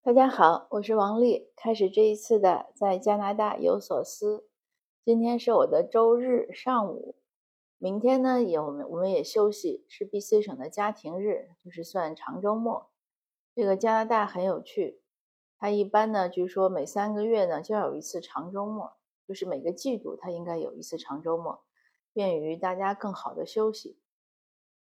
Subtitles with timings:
[0.00, 1.50] 大家好，我是王丽。
[1.56, 4.48] 开始这一次的在加拿大有所思。
[5.04, 7.16] 今天是我的周日上午，
[7.78, 12.88] 明天呢也我们我们也休息，是 BC 省的家庭日，就是算长周末。
[13.54, 15.02] 这个加拿大很有趣，
[15.58, 18.92] 它一般呢据说每三个月呢就要有一次长周末，
[19.26, 21.64] 就是每个季度它应该有一次长周末，
[22.14, 23.98] 便于大家更好的休息。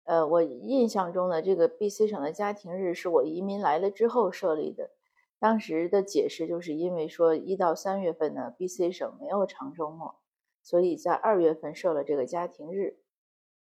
[0.03, 4.91] 呃，我印象中的这个 BC 省的家庭日是我移民来了之后设立的。
[5.39, 10.17] 当时的解释就是因为说一到三月份呢，BC 省没有长周末，
[10.63, 12.99] 所以在二月份设了这个家庭日。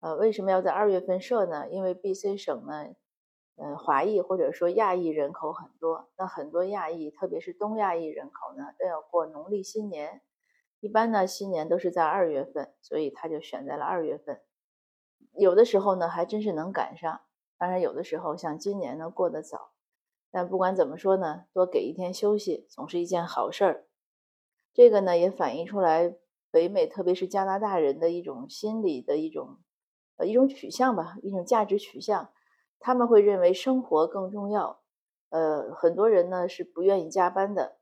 [0.01, 1.69] 呃，为什么要在二月份设呢？
[1.69, 2.95] 因为 BC 省呢，
[3.57, 10.23] 呃，华裔或者说亚裔人口很多，那很多亚裔，特别是东亚裔人口呢，都要过农历新年，
[10.81, 14.41] 一般呢新年都是在二月份，所以他就选在了二月份。
[15.33, 17.21] 有的时候呢还真是能赶上，
[17.59, 19.73] 当然有的时候像今年呢过得早。
[20.31, 23.87] 但不管怎么说呢，多给一天休息总是一件好事儿。
[24.75, 26.15] 这个呢也反映出来
[26.51, 29.59] 北美，特别是加拿大人的一种心理的一种
[30.17, 32.31] 呃一种取向吧，一种价值取向。
[32.79, 34.83] 他们会认为生活更重要。
[35.31, 37.79] 呃，很多人呢是不愿意加班的，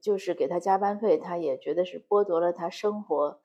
[0.00, 3.40] 就是给他加班费，他也觉得是剥夺了他生活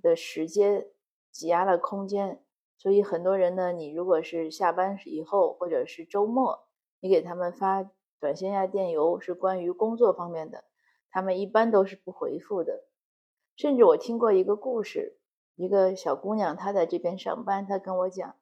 [0.00, 0.86] 的时间，
[1.30, 2.42] 挤压了空间。
[2.78, 6.69] 所以很多人呢，你如果是下班以后或者是周末。
[7.00, 10.64] 你给他们发短信呀、电邮是关于工作方面的，
[11.10, 12.84] 他们一般都是不回复的。
[13.56, 15.18] 甚至我听过一个故事，
[15.56, 18.36] 一个小姑娘她在这边上班，她跟我讲，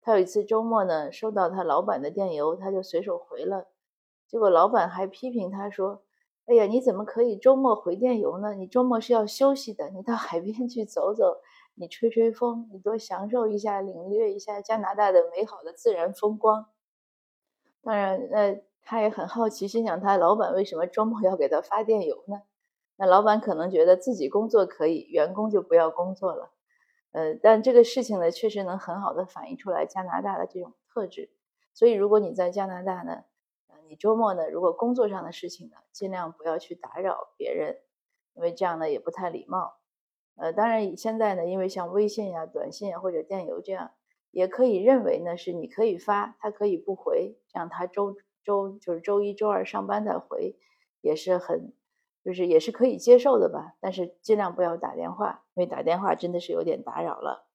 [0.00, 3.68] 她有一次周末呢收到她老板的电邮，她就随手回了，
[4.26, 6.02] 结果老板还批评她说
[6.46, 8.54] ：“哎呀，你怎么可以周末回电邮呢？
[8.54, 11.36] 你周末是要休息的，你到海边去走走，
[11.74, 16.66] 你吹吹风，你多享受一下、领略一下加拿大的美好的自然风光。”
[17.82, 22.42] 当然，那他也很好奇，心想他老板为什么周末要给他发电邮呢？
[22.96, 26.52] 那老板可能觉得自己工作可以，员工就不要工作了。
[27.10, 31.30] 呃，但这个事情呢，确实能很好的反映出来加拿大的这种特质。
[31.74, 33.24] 所以，如果你在加拿大呢，
[33.68, 37.78] 呃，你周末呢，如果工作上的事情呢，尽量不要去打扰别人，
[38.34, 39.78] 因为这样呢也不太礼貌。
[40.36, 43.90] 呃，当然现在呢，因为像微信呀、短信啊或者电邮这样。
[44.32, 50.56] 也可以认为呢，是你可以发，他可以不回，这样他周周就是周一周二上班再回，
[51.02, 51.74] 也是很，
[52.24, 53.74] 就是也是可以接受的吧。
[53.78, 57.46] 但是尽量不要打电话，因为打电话真的是有点打扰了。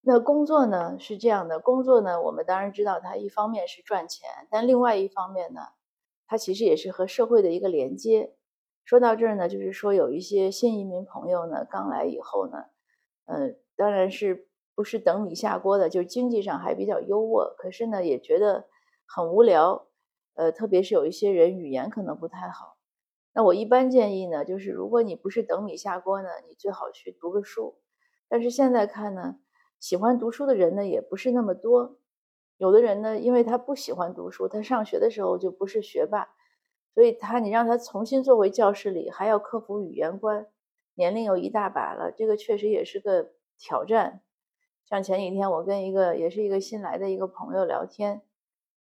[0.00, 5.60] 那工作呢是这样的，工作呢我们当然知道，它一方面是赚钱，但另外一方面呢，
[6.26, 8.34] 它其实也是和社会的一个连接。
[8.84, 12.64] 说到这儿呢，就是说有一些新移民朋友呢，刚来以后呢，
[13.26, 14.48] 嗯，当然是。
[14.74, 18.66] 不是等米下锅的，就是经济上还比较优渥，可是呢也觉得
[19.06, 19.86] 很无聊，
[20.34, 22.76] 呃，特别是有一些人语言可能不太好。
[23.32, 27.76] 那我一般建议呢，就是如果你不是等米下锅呢，你最好去读个书。
[28.28, 29.36] 但是现在看呢，
[29.80, 31.98] 喜欢读书的人呢也不是那么多。
[32.56, 36.28] 有的人呢，因为他不喜欢读书，他上学的时候就不是学霸，
[36.94, 40.46] 所以他你让他重新坐回教室里，还要克服语言关，
[40.94, 44.22] 年龄又一大把了，这个确实也是个挑战。
[44.84, 48.20] 像前几天我跟一个也是一个新来的一个朋友聊天，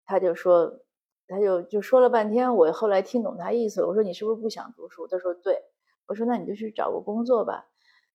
[0.07, 0.81] 他就说，
[1.27, 3.89] 他就就说了半天，我后来听懂他意思了。
[3.89, 5.07] 我说你是不是不想读书？
[5.07, 5.63] 他说对。
[6.07, 7.67] 我说那你就去找个工作吧。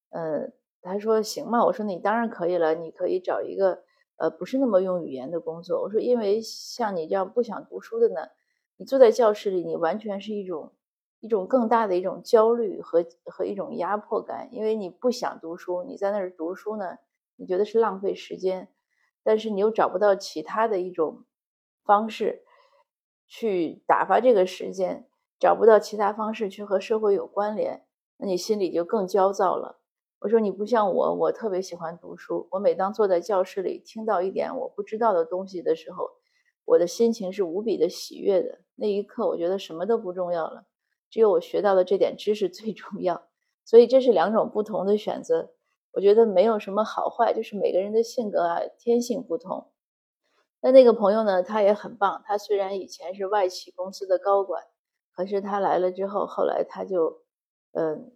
[0.10, 0.52] 嗯，
[0.82, 1.64] 他说行嘛。
[1.66, 3.84] 我说你当然可以了，你可以找一个
[4.18, 5.82] 呃不是那么用语言的工作。
[5.82, 8.30] 我说因为像你这样不想读书的呢，
[8.78, 10.72] 你坐在教室里，你完全是一种
[11.20, 16.98] 一种更大的一种焦虑和和一种压迫感，因为你不想读书，你在那儿读书呢。
[17.44, 18.70] 你觉得是浪费时间，
[19.22, 21.26] 但是你又找不到其他的一种
[21.84, 22.46] 方式
[23.28, 29.82] 去打发这个时间，找不到其他方式去和社会有关联，那你心里就更焦躁了。
[30.20, 32.48] 我说你不像我，我特别喜欢读书。
[32.52, 36.12] 我每当坐在教室里听到一点我不知道的东西的时候，
[36.64, 38.62] 我的心情是无比的喜悦的。
[38.76, 40.66] 那一刻，我觉得什么都不重要了，
[41.10, 43.28] 只有我学到的这点知识最重要。
[43.66, 45.52] 所以这是两种不同的选择。
[45.94, 49.70] 我觉得没有什么好坏，就是每个人的性格啊，天性不同。
[50.60, 52.24] 那那个朋友呢，他也很棒。
[52.26, 54.64] 他虽然以前是外企公司的高管，
[55.14, 57.22] 可是他来了之后，后来他就，
[57.74, 58.12] 嗯，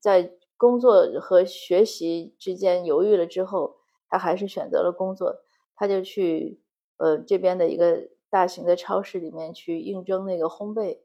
[0.00, 3.76] 在工作和学习之间犹豫了之后，
[4.08, 5.36] 他还是选择了工作。
[5.74, 6.62] 他就去，
[6.96, 11.00] 呃，这边的一个大型的超市里面去应征那个烘焙。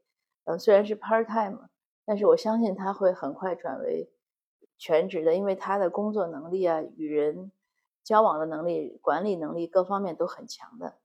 [0.45, 1.69] 呃，虽然是 part time，
[2.05, 4.09] 但是我相信他会很快转为。
[4.77, 7.51] 全职的，因为他的工作能力啊、与人
[8.03, 10.95] 交往的能力、管理能力各方面都很强的。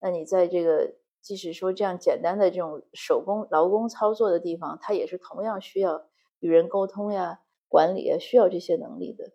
[0.00, 6.06] 那你在这个即使说这样简单的这种手工劳工操作的地方，他也是同样需要
[6.40, 9.32] 与人沟通呀、管理啊，需要这些能力的。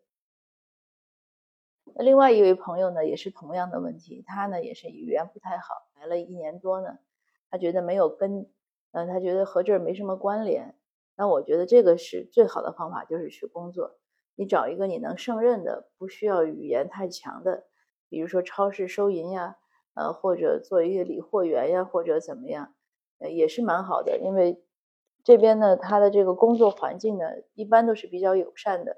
[1.94, 6.98] 那另外一位朋友呢，也是同样的问题，他呢也是语言不太好，来了一年多呢，
[7.50, 8.50] 他觉得没有根，
[8.92, 10.76] 呃，他觉得和这儿没什么关联。
[11.18, 13.98] 那我觉得这个是最好的方法，就是去工作。
[14.36, 17.68] 你找一个你能胜任的，不需要语言太强的，
[18.10, 19.58] 比如说超市收银呀，
[19.94, 22.74] 呃，或者做一个理货员呀，或者怎么样，
[23.20, 24.20] 呃，也是蛮好的。
[24.20, 24.62] 因为
[25.24, 28.98] 这边呢，他的这个工作环境呢，一般都是比较友善的，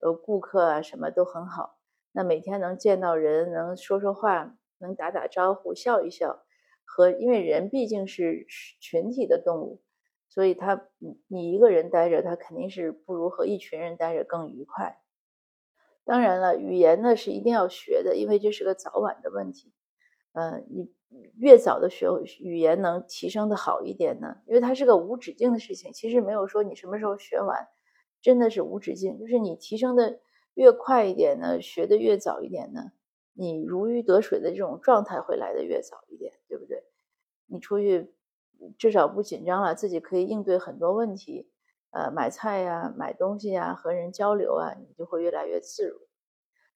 [0.00, 1.76] 呃，顾客啊什么都很好。
[2.12, 6.42] 那每天能见到人，能说说话，能打打招呼，笑一笑，
[6.86, 8.46] 和因为人毕竟是
[8.80, 9.82] 群体的动物。
[10.30, 10.86] 所以他，
[11.26, 15.02] 你一个人待着，他肯定是不如和一群人待着更愉快。
[16.04, 19.72] 当然了，语言呢是一定要学的，因为这是个早晚的问题。
[20.32, 20.88] 嗯，你
[21.36, 22.06] 越早的学
[22.38, 24.36] 语言，能提升的好一点呢？
[24.46, 25.92] 因为它是个无止境的事情。
[25.92, 27.66] 其实没有说你什么时候学完，
[28.22, 29.18] 真的是无止境。
[29.18, 30.20] 就是你提升的
[30.54, 32.92] 越快一点呢，学的越早一点呢，
[33.34, 36.84] 你如鱼得水的这种状态会来的越早一点，对不对？
[37.46, 38.14] 你出去。
[38.78, 41.50] 至少不紧张了，自己可以应对很多问题，
[41.90, 45.96] 呃，买菜呀、买东西呀、和人交流啊，你就会越来越自如。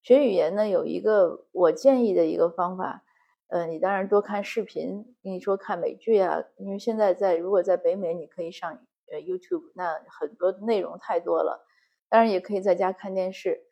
[0.02, 3.04] 学语言呢，有一个我建议的一个方法，
[3.48, 8.72] 呃，你当然多看视频，跟你说看美剧啊，因为现在在如果在北美，你可以上
[9.12, 11.64] 呃 YouTube，那很多内容太多了。
[12.08, 13.64] 当然也可以在家看电视，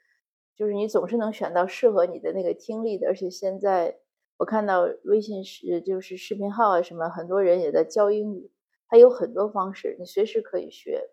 [0.57, 3.99] 就是你总是能选到适合你的那个听力的，而且现在。
[4.43, 8.51] 我看到微信是就是视频号啊，什么很多人也在教英语，
[8.89, 11.11] 它有很多方式，你随时可以学。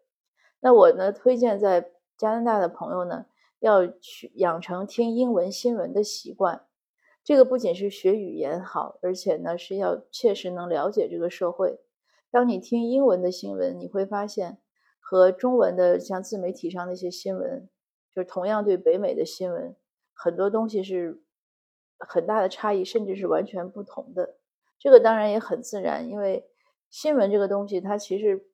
[0.61, 3.27] 那我呢，推荐在加拿大的朋友呢，
[3.59, 6.65] 要去养成听英文新闻的习惯。
[7.23, 11.79] 这个不仅是学语言好，而且呢是要切实能了解这个社会。
[12.31, 14.57] 当你听英文的新闻，你会发现
[14.99, 17.69] 和中文的像自媒体上那些新闻，
[18.11, 19.75] 就是同样对北美的新闻，
[20.15, 21.21] 很多东西是。
[21.99, 24.37] 很大的差异，甚至是完全不同的。
[24.79, 26.49] 这个当然也很自然，因为
[26.89, 28.47] 新闻这个东西，它其实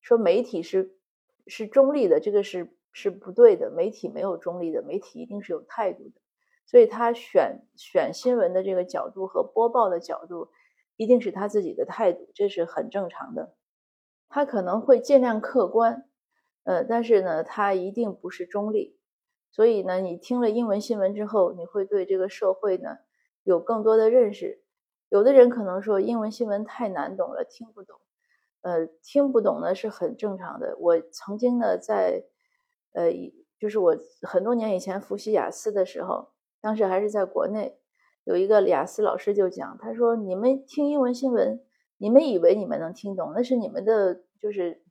[0.00, 0.96] 说媒体是
[1.46, 3.70] 是中立的，这个是是不对的。
[3.70, 6.20] 媒体没有中立的，媒体一定是有态度的。
[6.66, 10.48] 所以他选选新闻的这个角度和播报的角度，
[10.96, 13.56] 一定是他自己的态度，这是很正常的。
[14.28, 16.08] 他可能会尽量客观，
[16.62, 18.99] 呃，但是呢，他一定不是中立。
[19.50, 22.98] 所以呢，你听了英文新闻之后，你会对这个社会呢
[23.42, 24.62] 有更多的认识。
[25.08, 27.98] 有的人可能说英文新闻太难懂了，听不懂。
[28.62, 30.76] 呃，听不懂呢是很正常的。
[30.78, 32.24] 我曾经呢在，
[32.92, 33.10] 呃，
[33.58, 36.28] 就是我很多年以前复习雅思的时候，
[36.60, 37.78] 当时还是在国内，
[38.24, 41.60] 有一个雅思老师就讲，他说：“你们听英文新闻，
[41.96, 44.82] 你们以为你们能听懂，那是你们的就是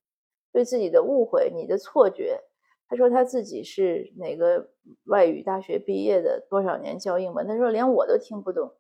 [0.52, 2.42] 对自己的误会，你的错觉。”
[2.89, 4.71] 他说他自己是哪个
[5.06, 7.45] 外语大学毕业的，多少年教英文？
[7.45, 8.74] 他说连我都听不懂，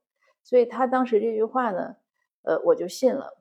[0.43, 1.95] 所以他当时这句话呢，
[2.41, 3.37] 呃，我就信了，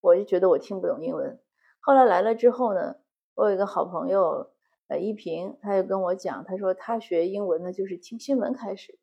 [0.00, 1.38] 我就觉得我听不懂英文。
[1.80, 2.96] 后来来了之后呢，
[3.34, 4.50] 我有一个好朋友，
[4.88, 8.98] 呃，依萍，他就跟我讲，他说他学英文呢就是听新闻开始。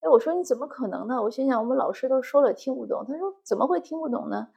[0.00, 1.22] 哎，我说你怎么可能呢？
[1.22, 4.48] 我心想我们老师都说了听不懂，他说怎么会听不懂呢？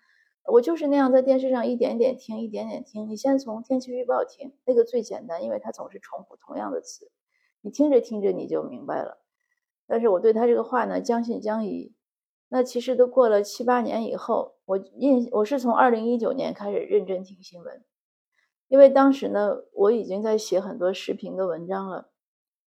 [0.51, 3.07] 我就是那样在电视上一点点听，一点点听。
[3.09, 7.12] 你先从天气预报听，那个最简单，因为它总是重复同样的词，
[7.62, 9.19] 你听着听着你就明白了。
[9.88, 11.94] 但是我对他这个话呢将信将疑。
[12.47, 17.83] 那其实都过了七八年以后，我印我是从二零一九年开始认真听新闻，
[18.68, 22.09] 因为当时呢我已经在写很多视频的文章了，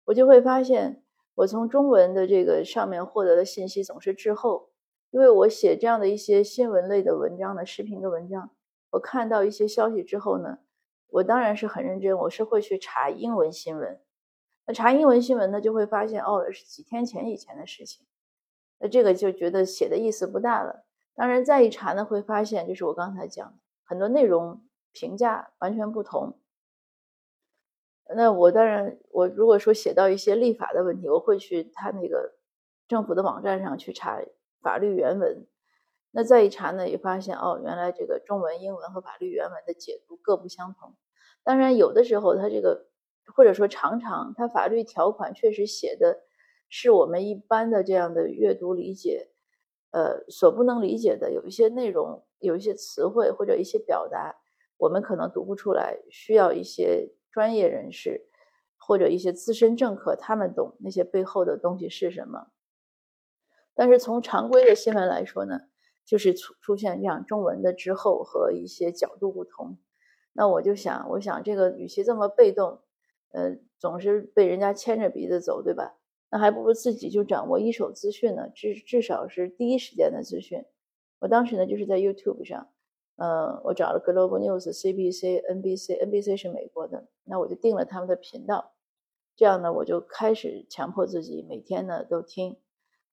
[0.06, 1.02] 我就会发现
[1.34, 4.69] 我从中文的这个上面获得的信息总是滞后。
[5.10, 8.50] 因为我写这样的一些新闻类的文章呢，视频的文章，
[8.90, 10.58] 我看到一些消息之后呢，
[11.08, 14.00] 我当然是很认真，我是会去查英文新闻。
[14.66, 18.06] 那查英文新闻呢，就会发现哦，是几天前以前的事情。
[18.78, 20.84] 那这个就觉得写的意思不大了。
[21.14, 24.62] 当然再一查呢，会发现就是我刚才讲的很多内容
[24.92, 26.38] 评价完全不同。
[28.14, 32.36] 那我当然，我如果说写到一些立法的问题，我会去他那个
[32.86, 34.20] 政府的网站上去查。
[34.62, 35.46] 法律原文，
[36.10, 40.94] 那再一查呢，也发现哦，原来这个中文、英文和法律原文的解读各不相同。
[41.42, 42.86] 当然，有的时候它这个，
[43.34, 46.20] 或者说常常它法律条款确实写的
[46.68, 49.30] 是我们一般的这样的阅读理解，
[49.90, 54.36] 呃，所不能理解的，有一些内容、有一些词汇或者一些表达，
[54.76, 58.28] 我们可能读不出来，需要一些专业人士
[58.76, 62.48] 或者一些资深政客，他们懂那些背后的东西是什么。
[63.74, 65.60] 但是从常规的新闻来说呢，
[66.04, 69.78] 就是出出现这样中文的之后和一些角度不同。
[70.32, 72.80] 那我就想，我想这个与其这么被动，
[73.32, 75.96] 呃，总是被人家牵着鼻子走，对吧？
[76.30, 80.64] 那还不如自己就掌握一手资讯呢，至至少是第一时间的资讯。
[81.18, 82.68] 我当时呢就是在 YouTube 上，
[83.16, 88.74] 呃，我找了 Global News、CBC、NBC，NBC 是美国的，那我就订了他们的频道。
[89.34, 92.56] 这样呢，我就开始强迫自己每天呢都听。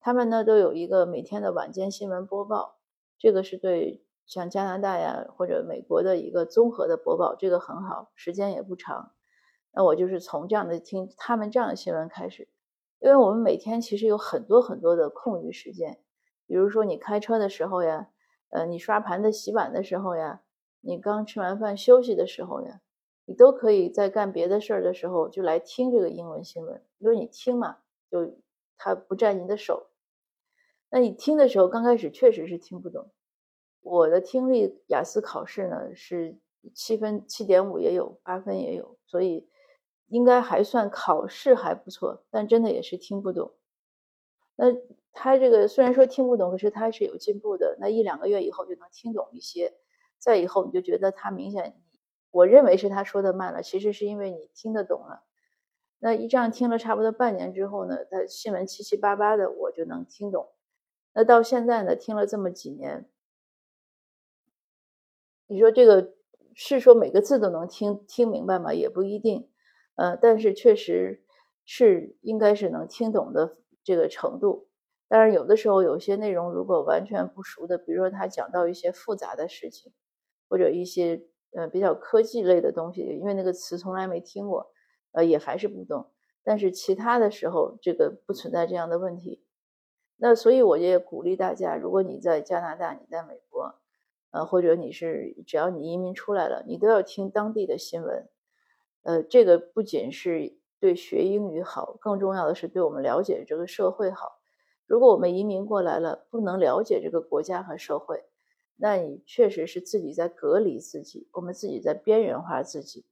[0.00, 2.78] 他们呢都有一个每天的晚间新闻播报，
[3.18, 9.12] 这个是对像加拿大呀或者美国的一个综合的播报，这个很好，时间也不长。
[9.72, 12.48] 那我就是从这样的听他们这样的新闻开始。
[13.00, 16.00] 因为我们每天其实有很多很多的空余时间，
[16.46, 18.08] 比如说你开车的时候呀，
[18.50, 20.42] 呃，你刷盘子、洗碗的时候呀，
[20.80, 22.80] 你刚吃完饭休息的时候呀，
[23.24, 26.82] 你都可以在干别的事儿的时候就来听这个英文新闻。
[26.98, 27.76] 因为你听嘛，
[28.10, 28.34] 就
[28.76, 29.87] 它不占你的手。
[30.90, 33.10] 那你听的时候，刚开始确实是听不懂。
[33.82, 36.38] 我的听力雅思考试呢是
[36.74, 39.48] 七分、七点五也有，八分也有，所以。
[40.10, 43.52] 应该还算考试还不错，但真的也是听不懂。
[44.56, 44.68] 那
[45.12, 47.76] 他这个虽然说听不懂，可是他是有进步的。
[47.78, 49.74] 那一两个月以后就能听懂一些，
[50.18, 51.78] 再以后你就觉得他明显，
[52.30, 55.24] 我认为是他说的慢了，其实是因为你听得懂了。
[55.98, 60.48] 那一这样听了差不多半年之后呢，他新闻七七八八的我就能听懂。
[61.14, 63.08] 那到现在呢，听了这么几年，
[65.46, 66.14] 你说这个
[66.54, 68.72] 是说每个字都能听听明白吗？
[68.72, 69.48] 也不一定。
[69.96, 71.24] 呃，但是确实
[71.64, 74.68] 是应该是能听懂的这个程度。
[75.08, 79.92] 当然，有的时候有些内容如果完全不熟的，比如说他讲到一些复杂的事情，
[80.48, 84.70] 或者一些呃比较科技类的东西，因为那个词从来没听过，
[85.12, 86.12] 呃，也还是不懂。
[86.44, 89.42] 但是其他的时候，这个不存在这样的问题。
[90.20, 93.76] 那所以我也鼓励大家，如果你在加拿大，你在美国，
[94.32, 98.28] 呃，或者你是只要你移民出来了，你都要听当地的新闻。
[99.02, 104.40] 呃，这个不仅是对学英语好，更重要的是对我们了解这个社会好。
[104.86, 108.24] 如果我们移民过来了，不能了解这个国家和社会，
[108.76, 113.06] 那你确实是自己在隔离自己，我们自己在边缘化自己。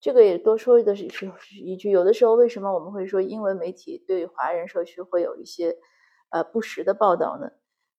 [0.00, 5.76] 这个也多说的是是一句，有的时候为什么我们会说英文媒体对华人社区会有一些
[6.30, 7.50] 呃不实的报道呢？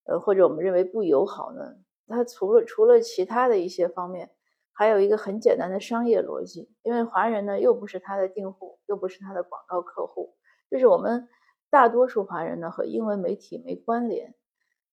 [0.06, 1.76] 呃，或者我们认为不友好呢？
[2.08, 4.32] 它除了除了其他的一些方面。
[4.72, 10.38] 还有一个很简单的商业逻辑，因为华人呢又不是他的订户，又不是他的广告客户，
[10.72, 11.28] 就是我们
[11.70, 14.36] 大多数华人呢和英文媒体没关联，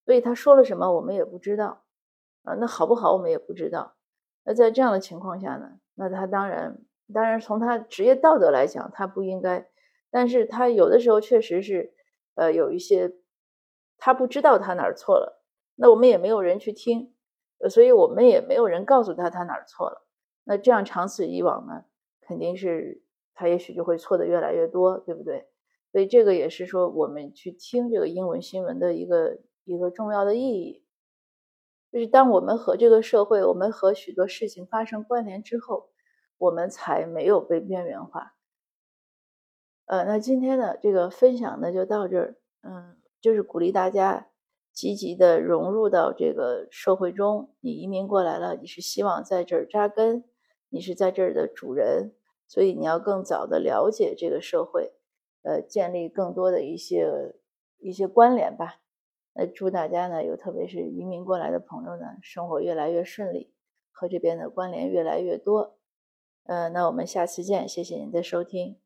[0.05, 1.85] 所以他说了什么我们也不知道
[2.43, 3.95] 啊，那好不好我们也不知道。
[4.43, 9.71] 那在这样的情况下呢，那他当然当然从他职业道德来讲他不应该，
[10.11, 11.95] 但是他有的时候确实是
[12.35, 13.15] 呃有一些
[13.99, 15.43] 他不知道他哪儿错了，
[15.75, 17.13] 那我们也没有人去听。
[17.71, 20.07] 所以我们也没有人告诉他他哪儿错了，
[20.45, 21.85] 那这样长此以往呢，
[22.21, 25.49] 肯定是他也许就会错的越来越多，对不对？
[25.91, 30.85] 所以这个也是说我们去听这个英文新闻的一个一个重要的意义，
[31.91, 35.89] 就是当我们和这个社会，我们和许多事情发生关联之后，
[36.37, 38.35] 我们才没有被边缘化。
[39.87, 44.29] 呃，那今天的这个分享呢就到这儿，嗯，就是鼓励大家。
[44.73, 50.23] 积极的融入到这个社会中，你移民过来了，你是希望在这儿扎根，
[50.69, 52.13] 你是在这儿的主人，
[52.47, 54.93] 所以你要更早的了解这个社会，
[55.45, 57.35] 呃，建立更多的一些
[57.79, 58.83] 一些关联吧。
[59.33, 63.55] 那祝大家呢，有特别是移民过来的朋友呢，生活越来越顺利，
[63.91, 65.79] 和这边的关联越来越多。
[66.45, 68.77] 呃，那我们下次见，谢谢您的收听。